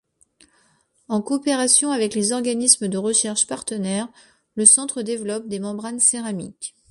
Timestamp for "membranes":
5.59-5.99